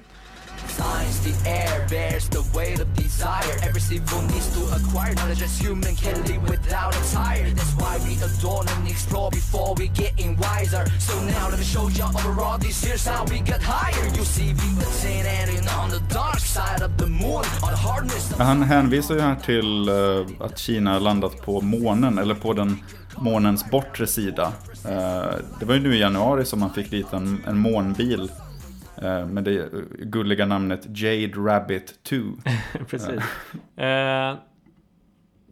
[0.67, 3.55] Science, the air bears the weight of desire.
[3.63, 7.49] Every single needs to acquire knowledge as human can live without a tire.
[7.51, 10.85] That's why we adorn and explore before we getting wiser.
[10.99, 14.05] So now let me show you overall this here's how we got higher.
[14.17, 17.43] You see we attain and on the dark side of the moon.
[17.63, 22.17] On the hardness of Han hänvisar ju här till uh, att Kina landat på månen,
[22.17, 22.83] eller på den
[23.17, 24.53] månens bortre sida.
[24.85, 24.91] Uh,
[25.59, 28.29] det var ju nu i januari som man fick dit en, en månbil
[29.01, 32.15] Eh, med det gulliga namnet Jade Rabbit 2.
[32.89, 33.09] Precis.
[33.77, 34.35] eh,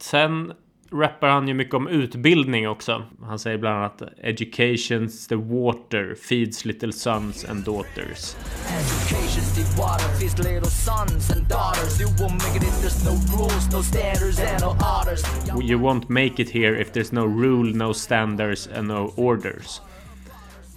[0.00, 0.52] sen
[0.92, 3.02] rappar han ju mycket om utbildning också.
[3.22, 8.36] Han säger bland annat Education's the water feeds little sons and daughters.
[8.66, 12.00] Education's the water feeds little sons and daughters.
[12.00, 15.24] You won't make it if there's no rules, no standards and no orders.
[15.68, 19.80] You won't make it here if there's no rule, no standards and no orders.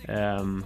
[0.10, 0.66] Um,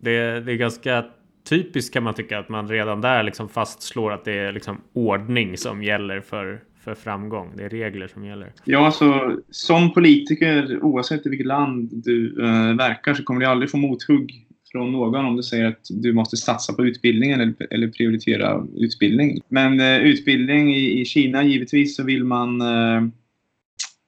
[0.00, 1.04] det, det är ganska
[1.48, 5.56] typiskt kan man tycka att man redan där liksom fastslår att det är liksom ordning
[5.56, 7.52] som gäller för, för framgång.
[7.56, 8.52] Det är regler som gäller.
[8.64, 13.70] Ja, alltså som politiker oavsett i vilket land du eh, verkar så kommer du aldrig
[13.70, 17.88] få mothugg från någon om du säger att du måste satsa på utbildningen eller, eller
[17.88, 19.40] prioritera utbildning.
[19.48, 23.02] Men eh, utbildning i, i, Kina, givetvis så vill man eh,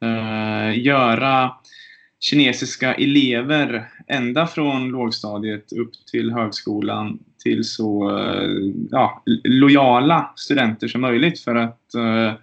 [0.02, 1.50] eh göra
[2.22, 8.50] kinesiska elever ända från lågstadiet upp till högskolan till så eh,
[8.90, 12.34] ja, lojala studenter som möjligt för att eh,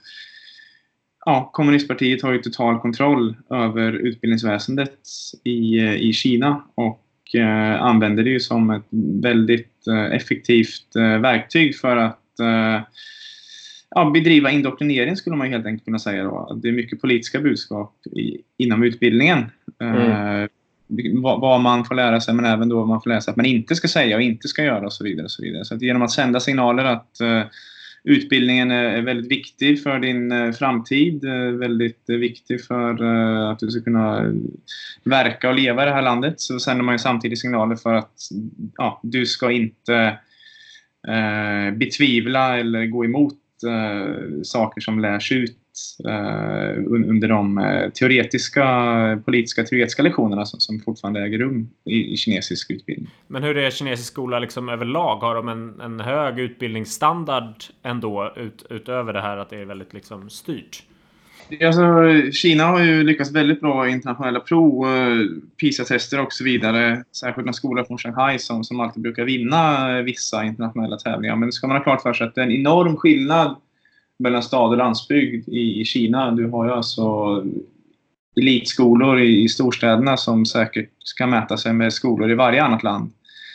[1.25, 4.99] ja, kommunistpartiet har ju total kontroll över utbildningsväsendet
[5.43, 7.05] i, eh, i Kina och
[7.79, 8.87] använder det ju som ett
[9.21, 12.23] väldigt effektivt verktyg för att
[13.95, 16.23] ja, bedriva indoktrinering skulle man helt enkelt kunna säga.
[16.23, 16.59] Då.
[16.63, 19.45] Det är mycket politiska budskap i, inom utbildningen.
[19.79, 20.41] Mm.
[20.41, 20.49] Eh,
[21.13, 23.37] vad, vad, man får lära sig men även då vad man får lära sig att
[23.37, 25.23] man inte ska säga och inte ska göra och så vidare.
[25.23, 25.65] Och så vidare.
[25.65, 27.43] Så att genom att sända signaler att eh,
[28.03, 33.71] utbildningen är väldigt viktig för din eh, framtid, eh, väldigt viktig för eh, att du
[33.71, 34.33] ska kunna
[35.03, 36.41] verka och leva i det här landet.
[36.41, 38.13] Så sänder man ju samtidigt signaler för att
[38.77, 40.17] ja, du ska inte
[41.07, 45.57] eh, betvivla eller gå emot eh, saker som lärs ut
[46.07, 52.17] eh, under de eh, teoretiska, politiska teoretiska lektionerna som, som fortfarande äger rum i, i,
[52.17, 53.09] kinesisk utbildning.
[53.27, 55.17] Men hur är kinesisk skola liksom överlag?
[55.17, 59.93] Har de en, en hög utbildningsstandard ändå ut, utöver det här att det är väldigt
[59.93, 60.83] liksom styrt?
[61.51, 65.25] Alltså, Kina har ju lyckats väldigt bra i internationella prov, eh,
[65.57, 67.03] PISA-tester och så vidare.
[67.11, 71.35] Särskilt en skola från Shanghai som, som alltid brukar vinna vissa internationella tävlingar.
[71.35, 73.55] Men det ska man ha klart för sig att det är en enorm skillnad
[74.19, 76.31] mellan stad och landsbygd i, i Kina.
[76.31, 77.43] Du har ju alltså
[78.35, 83.11] elitskolor i, i storstäderna som säkert kan mäta sig med skolor i varje annat land.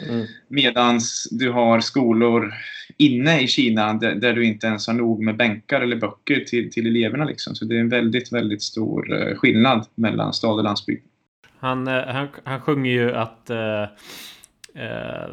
[0.08, 0.26] Mm.
[0.48, 2.54] Medan du har skolor
[2.96, 6.72] inne i Kina där, där, du inte ens har nog med bänkar eller böcker till,
[6.72, 7.24] till eleverna.
[7.24, 7.54] Liksom.
[7.54, 11.04] Så det är en väldigt, väldigt stor eh, skillnad mellan stad och landsbygd.
[11.58, 13.82] Han, eh, han, han sjunger ju att eh,
[14.74, 15.28] eh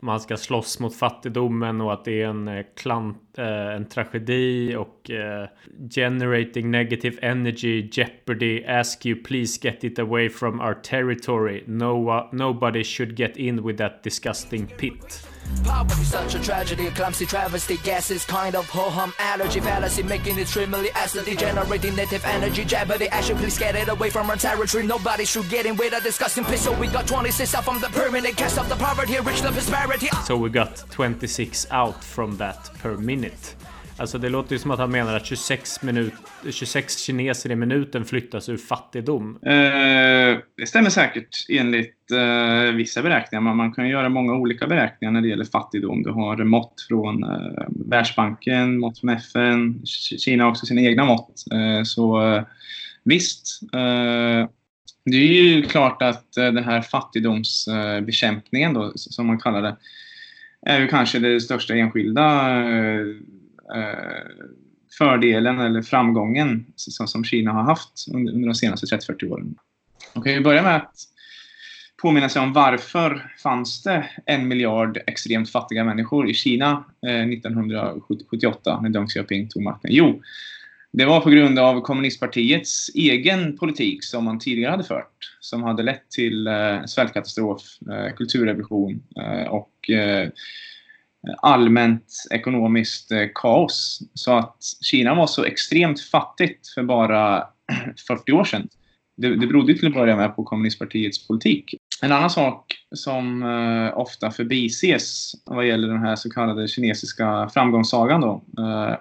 [0.00, 4.76] man ska slåss mot fattigdomen och att det är en, eh, klant, eh, en tragedi
[4.76, 5.48] och eh,
[5.90, 12.28] generating negative energy jeopardy ask you please get it away from our territory no, uh,
[12.32, 15.28] nobody should get in with that disgusting pit
[15.64, 17.76] Poverty such a tragedy, a clumsy travesty.
[17.78, 23.40] Gases kind of ho-hum allergy fallacy Making it extremely acidly Generating native energy jeopardy Actually
[23.40, 24.86] please get it away from our territory.
[24.86, 27.88] Nobody should get in with a disgusting piss So we got 26 out from the
[27.88, 30.08] permanent Cast off the poverty, rich the prosperity.
[30.24, 33.54] So we got 26 out from that per minute
[33.98, 36.12] Alltså det låter ju som att han menar att 26, minut,
[36.50, 39.38] 26 kineser i minuten flyttas ur fattigdom.
[39.42, 43.40] Eh, det stämmer säkert enligt eh, vissa beräkningar.
[43.40, 46.02] Man, man kan göra många olika beräkningar när det gäller fattigdom.
[46.02, 49.82] Du har mått från eh, Världsbanken, mått från FN.
[50.18, 51.44] Kina har också sina egna mått.
[51.52, 52.42] Eh, så eh,
[53.04, 53.60] visst.
[53.72, 54.48] Eh,
[55.04, 59.76] det är ju klart att eh, den här fattigdomsbekämpningen då, som man kallar det,
[60.66, 63.06] är ju kanske det största enskilda eh,
[63.74, 64.46] Eh,
[64.98, 69.54] fördelen eller framgången som, Kina har haft under, de senaste 30-40 åren.
[70.14, 70.94] Man kan ju börja med att
[72.02, 78.80] påminna sig om varför fanns det en miljard extremt fattiga människor i Kina eh, 1978
[78.82, 79.90] när Deng Xiaoping tog makten?
[79.94, 80.22] Jo,
[80.92, 85.36] det var på grund av kommunistpartiets egen politik som man tidigare hade fört.
[85.40, 87.62] Som hade lett till eh, svältkatastrof,
[88.16, 89.02] kulturrevolution
[89.48, 89.90] och
[91.38, 94.02] allmänt ekonomiskt eh, kaos.
[94.14, 97.44] Så att Kina var så extremt fattigt för bara
[98.08, 98.68] 40 år sedan.
[99.16, 101.74] Det, det berodde till att börja med på kommunistpartiets politik.
[102.02, 108.20] En annan sak som eh, ofta förbises vad gäller den här så kallade kinesiska framgångssagan
[108.20, 108.96] då, eh,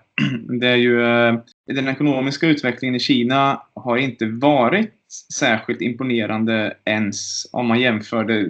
[0.60, 1.36] det är ju eh,
[1.68, 4.94] den ekonomiska utvecklingen i Kina har inte varit
[5.34, 8.50] särskilt imponerande ens om man jämför det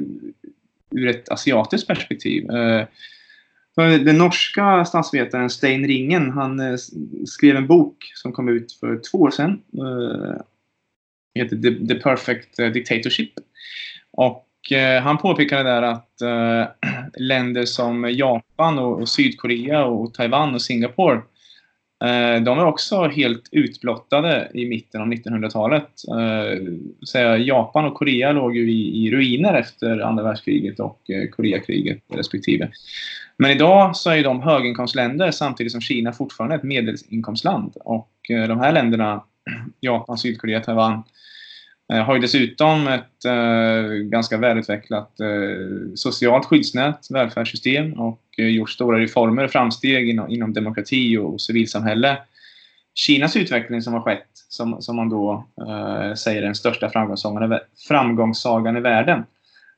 [0.91, 2.51] ur ett asiatiskt perspektiv.
[2.51, 2.85] Eh,
[3.75, 6.75] den norska statsvetaren Stein Ringen han eh,
[7.25, 9.61] skrev en bok som kom ut för två år sedan.
[9.79, 10.41] Uh,
[11.35, 13.33] heter The, The Perfect eh, Dictatorship.
[14.11, 14.41] Och
[15.03, 16.11] han påpekade där att
[17.17, 21.21] länder som Japan och, Sydkorea och Taiwan och Singapore
[22.03, 25.89] Eh, de är också helt utblottade i mitten av 1900-talet.
[27.15, 32.69] Eh, Japan och Korea låg ju i, ruiner efter andra världskriget och eh, Koreakriget respektive.
[33.37, 37.73] Men idag så är de höginkomstländer samtidigt som Kina fortfarande är ett medelinkomstland.
[37.75, 39.23] Och de här länderna,
[39.79, 41.03] Japan, Sydkorea, Taiwan,
[41.93, 48.69] Eh, har ju dessutom ett eh, ganska välutvecklat eh, socialt skyddsnät, välfärdssystem och eh, gjort
[48.69, 52.17] stora reformer och framsteg inom, inom demokrati och, och civilsamhälle.
[52.95, 57.59] Kinas utveckling som har skett, som, som man då eh, säger är den största framgångssagan,
[57.87, 59.23] framgångssagan i världen,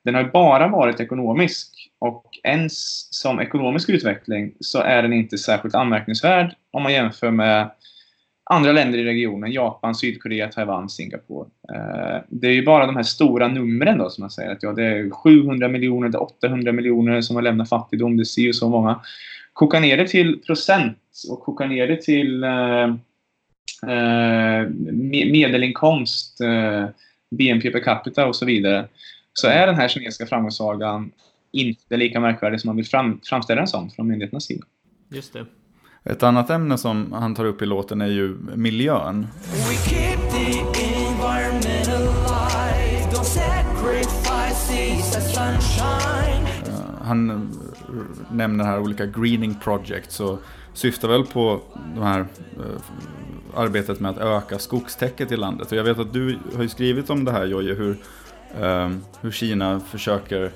[0.07, 1.91] den har ju bara varit ekonomisk.
[1.99, 7.71] Och ens som ekonomisk utveckling så är den inte särskilt anmärkningsvärd om man jämför med
[8.49, 11.49] andra länder i regionen, Japan, Sydkorea, Taiwan, Singapore.
[11.73, 14.73] Eh, det är ju bara de här stora numren då som man säger att ja,
[14.73, 18.53] det är 700 miljoner, det är 800 miljoner som har lämnat fattigdom, det ser ju
[18.53, 19.01] så många.
[19.53, 20.97] Koka ner det till procent
[21.29, 22.83] och koka ner det till eh,
[23.91, 24.69] eh,
[25.31, 26.37] medelinkomst,
[27.31, 28.87] BNP per capita och så vidare.
[29.33, 31.11] Så är den här kinesiska framgångssagan
[31.51, 34.65] inte lika märkvärdig som man vill fram, framställa den som från myndigheternas sida.
[35.09, 35.45] Just det.
[36.09, 39.27] Ett annat ämne som han tar upp i låten är ju miljön.
[46.65, 47.51] Eh, han
[48.31, 50.39] nämner här olika greening projects och
[50.73, 51.61] syftar väl på
[51.95, 52.25] de här uh,
[53.55, 55.71] arbetet med att öka skogstäcket i landet.
[55.71, 57.97] Och jag vet att du har ju skrivit om det här Jojje, hur,
[59.21, 60.51] hur Kina försöker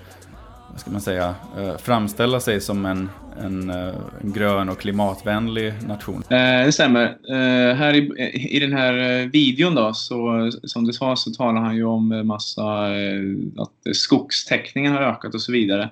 [0.71, 5.73] vad ska man säga, eh, framställa sig som en, en, eh, en grön och klimatvänlig
[5.87, 6.23] nation.
[6.29, 7.03] Eh, det stämmer.
[7.29, 11.61] Eh, här i, i den här eh, videon då, så, som du sa, så talar
[11.61, 12.85] han ju om massa,
[13.57, 15.89] att skogstäckningen har ökat och så vidare.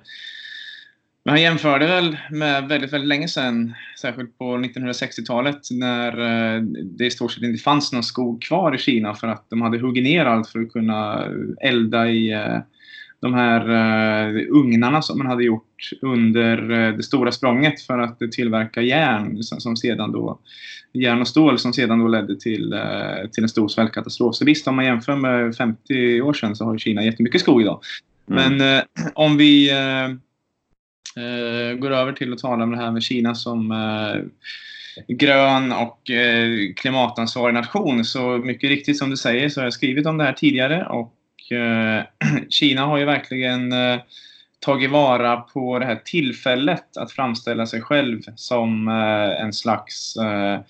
[1.24, 6.12] Men han jämförde väl med väldigt, väldigt länge sedan, särskilt på 1960-talet, när
[6.82, 9.78] det i stort sett inte fanns någon skog kvar i Kina för att de hade
[9.78, 11.26] huggit ner allt för att kunna
[11.60, 12.34] elda i
[13.20, 18.22] de här uh, ugnarna som man hade gjort under uh, det stora språnget för att
[18.22, 20.38] uh, tillverka järn som, som, sedan då
[20.92, 24.34] järn och stål som sedan då ledde till, uh, till en stor svältkatastrof.
[24.34, 27.80] Så visst, om man jämför med 50 år sedan så har Kina jättemycket skog idag.
[28.30, 28.56] Mm.
[28.56, 28.82] Men
[29.14, 29.70] om vi
[31.78, 33.74] går över till att tala om det här med Kina som
[35.08, 36.00] grön och
[36.76, 40.32] klimatansvarig nation så mycket riktigt som du säger så har jag skrivit om det här
[40.32, 41.14] tidigare och
[41.52, 42.04] Eh,
[42.48, 44.00] Kina har ju verkligen eh,
[44.60, 50.60] tagit vara på det här tillfället att framställa sig själv som eh, en slags eh,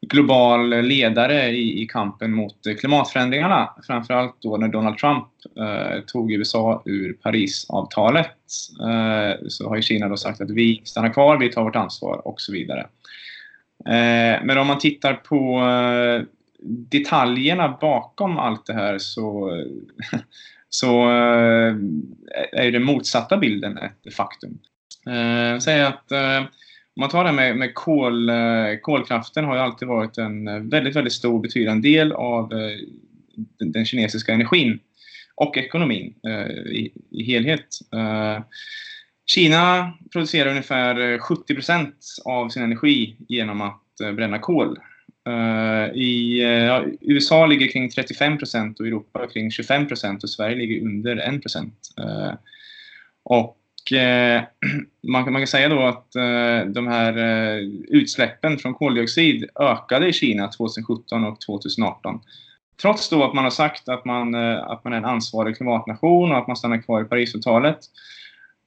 [0.00, 3.74] global ledare i, kampen mot klimatförändringarna.
[3.86, 5.26] Framförallt då när Donald Trump
[5.58, 8.36] eh, tog USA ur Parisavtalet
[8.80, 12.28] eh, så har ju Kina då sagt att vi stannar kvar, vi tar vårt ansvar
[12.28, 12.86] och så vidare.
[14.42, 15.60] men om man tittar på
[16.62, 19.50] detaljerna bakom allt det här så,
[20.68, 21.74] så eh,
[22.52, 24.58] är den motsatta bilden ett faktum.
[25.06, 26.38] Eh, Säg att eh,
[26.96, 28.30] om man tar det med, med kol,
[28.82, 32.48] kolkraften har ju alltid varit en väldigt, väldigt stor betydande del av
[33.58, 34.78] den, den, kinesiska energin
[35.34, 36.14] och ekonomin
[36.66, 37.66] i, i, helhet.
[39.26, 41.92] Kina producerar ungefär 70%
[42.24, 44.78] av sin energi genom att bränna kol.
[45.28, 50.56] Uh, I uh, USA ligger kring 35 procent och Europa kring 25 procent och Sverige
[50.56, 51.74] ligger under 1 procent.
[52.00, 52.34] Uh,
[53.22, 53.54] och
[55.08, 56.12] man, man, kan säga då att
[56.74, 57.14] de här
[57.88, 62.20] utsläppen från koldioxid ökade i Kina 2017 och 2018.
[62.82, 66.38] Trots då att man har sagt att man, att man är en ansvarig klimatnation och
[66.38, 67.78] att man stannar kvar i Parisavtalet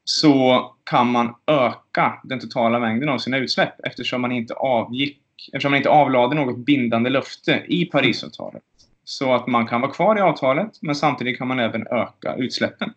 [0.03, 5.20] så kan man öka den totala mängden av sina utsläpp eftersom man inte avgick
[5.53, 8.63] eftersom man inte avlade något bindande löfte i Parisavtalet.
[9.03, 12.93] Så att man kan vara kvar i avtalet, men samtidigt kan man även öka utsläppen.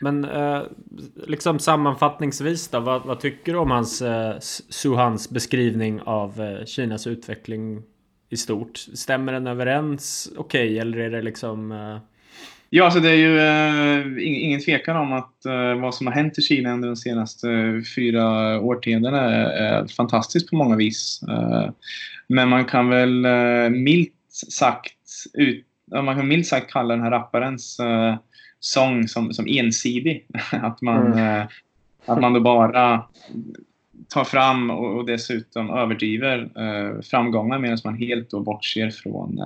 [0.00, 0.62] Men eh,
[1.26, 4.36] liksom sammanfattningsvis då, vad, vad, tycker du om hans eh,
[4.68, 7.82] Suhans beskrivning av eh, Kinas utveckling
[8.28, 8.78] i stort?
[8.78, 11.72] Stämmer den överens okej, okay, eller är det liksom...
[11.72, 11.98] Eh...
[12.70, 16.38] Ja, alltså det är ju eh, ingen tvekan om att eh, vad som har hänt
[16.38, 21.20] i Kina under de senaste eh, fyra årtiondena är, är fantastiskt på många vis.
[21.28, 21.70] Eh,
[22.26, 24.14] men man kan väl eh, milt
[24.50, 24.94] sagt
[25.34, 25.66] ut,
[26.02, 28.16] man kan milt sagt kalla den här rapparens eh,
[28.60, 30.26] sång som, som ensidig.
[30.52, 31.46] att, man, mm.
[32.06, 33.02] att man då bara
[34.08, 36.48] tar fram och, och dessutom överdriver
[37.02, 39.40] framgångar medan man helt då bortser från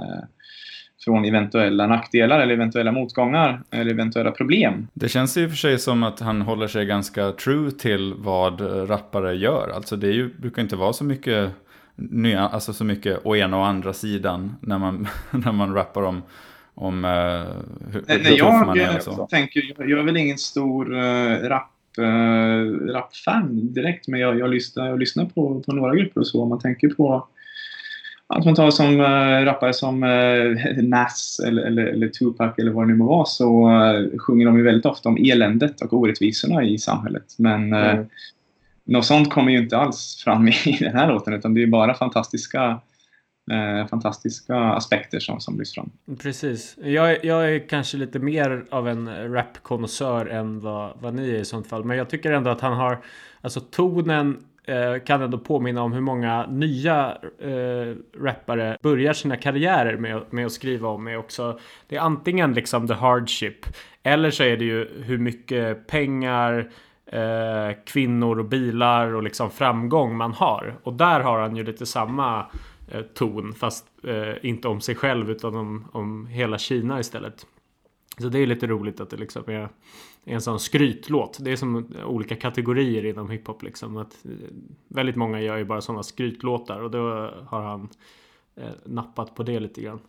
[1.05, 4.89] från eventuella nackdelar eller eventuella motgångar eller eventuella problem.
[4.95, 9.35] Det känns och för sig som att han håller sig ganska true till vad rappare
[9.35, 9.73] gör.
[9.75, 11.51] Alltså det ju, brukar inte vara så mycket
[11.97, 16.23] nya, alltså så mycket å ena och andra sidan när man, när man rappar om
[16.75, 17.11] om uh,
[17.93, 18.99] hur, Nej, hur jag, man är.
[18.99, 19.27] Så.
[19.27, 24.51] Tänker, jag, jag är väl ingen stor uh, rap, uh, rapfan direkt, men jag, jag,
[24.51, 26.43] lyssnar, jag lyssnar på, på några grupper och så.
[26.43, 27.29] Om man tänker på
[28.33, 32.85] att man tar som äh, rappare som äh, Nas eller, eller, eller Tupac eller vad
[32.85, 36.65] det nu må vara så äh, sjunger de ju väldigt ofta om eländet och orättvisorna
[36.65, 37.35] i samhället.
[37.39, 37.99] Men mm.
[37.99, 38.05] äh,
[38.85, 41.95] något sånt kommer ju inte alls fram i den här låten utan det är bara
[41.95, 42.81] fantastiska
[43.51, 45.91] Eh, fantastiska aspekter som, som lyfts fram.
[46.19, 46.77] Precis.
[46.83, 51.45] Jag, jag är kanske lite mer av en rapkonnässör än vad, vad ni är i
[51.45, 51.85] sånt fall.
[51.85, 53.05] Men jag tycker ändå att han har,
[53.41, 59.97] alltså tonen Eh, kan ändå påminna om hur många nya eh, rappare börjar sina karriärer
[59.97, 61.09] med, med att skriva om.
[61.09, 61.59] Är också,
[61.89, 63.67] det är antingen liksom the hardship
[64.03, 66.71] eller så är det ju hur mycket pengar
[67.07, 70.75] eh, kvinnor och bilar och liksom framgång man har.
[70.83, 72.47] Och där har han ju lite samma
[72.93, 73.53] Eh, ton.
[73.53, 77.47] Fast eh, inte om sig själv utan om, om hela Kina istället.
[78.19, 79.69] Så det är lite roligt att det liksom är
[80.25, 81.39] en sån skrytlåt.
[81.41, 83.97] Det är som olika kategorier inom hiphop liksom.
[83.97, 84.31] Att eh,
[84.89, 87.89] väldigt många gör ju bara sådana skrytlåtar och då har han
[88.57, 90.01] eh, nappat på det lite grann.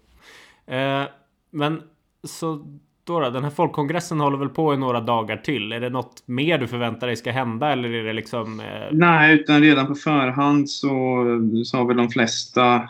[0.65, 1.03] Eh,
[1.51, 1.81] men
[2.23, 2.65] så
[3.03, 5.71] då, då Den här folkkongressen håller väl på i några dagar till.
[5.71, 8.59] Är det något mer du förväntar dig ska hända eller är det liksom?
[8.59, 8.65] Eh...
[8.91, 12.89] Nej, utan redan på förhand så, eh, så har väl de flesta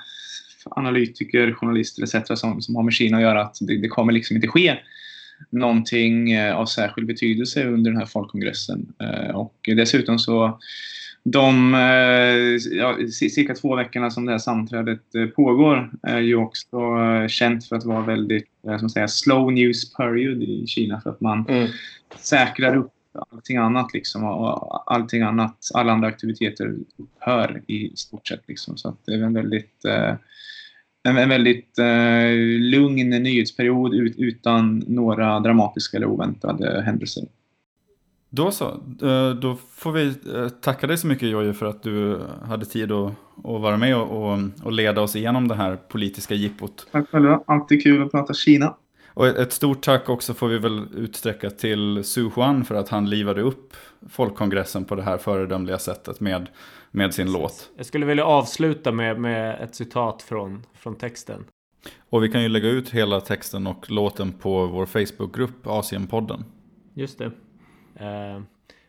[0.69, 2.39] analytiker, journalister etc.
[2.39, 4.77] Som, som har med Kina att göra att det, det kommer liksom inte ske
[5.49, 8.93] någonting eh, av särskild betydelse under den här folkkongressen.
[8.99, 10.59] Eh, och dessutom så
[11.23, 15.01] de eh, ja, cirka två veckorna som det här sammanträdet
[15.35, 16.77] pågår är ju också
[17.27, 18.47] känt för att vara väldigt
[18.79, 21.67] som säga, slow news period i Kina för att man mm.
[22.19, 22.91] säkrar upp
[23.31, 28.77] allting annat liksom och allting annat, alla andra aktiviteter upphör i stort sett liksom.
[28.77, 29.85] Så att det är en väldigt
[31.03, 31.77] en, en väldigt
[32.59, 37.23] lugn nyhetsperiod utan några dramatiska eller oväntade händelser.
[38.35, 38.65] Då så.
[39.01, 42.91] Eh, då får vi eh, tacka dig så mycket Jojje för att du hade tid
[42.91, 46.87] att, att vara med och, och, leda oss igenom det här politiska jippot.
[46.91, 47.43] Tack själva.
[47.47, 48.75] Alltid kul att prata Kina.
[49.13, 53.09] Och ett stort tack också får vi väl utsträcka till Su Huan för att han
[53.09, 53.73] livade upp
[54.09, 56.49] folkkongressen på det här föredömliga sättet med,
[56.91, 57.69] med sin låt.
[57.77, 61.45] Jag skulle vilja avsluta med, med ett citat från, från texten.
[62.09, 66.45] Och vi kan ju lägga ut hela texten och låten på vår Facebookgrupp Asienpodden.
[66.93, 67.25] Just det.
[67.25, 68.41] Uh,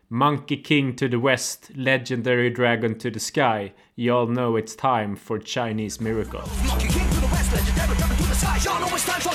[0.07, 3.73] Monkey King to the west, legendary dragon to the sky.
[3.95, 6.41] Y'all know it's time for Chinese miracle.
[6.67, 8.57] Monkey King to the west, legendary dragon to the sky.
[8.63, 9.34] Y'all know it's time for Chinese